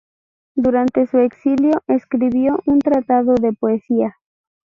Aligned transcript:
Durante 0.55 1.05
su 1.05 1.19
exilio 1.19 1.83
escribió 1.85 2.59
un 2.65 2.79
tratado 2.79 3.35
de 3.35 3.53
poesía. 3.53 4.17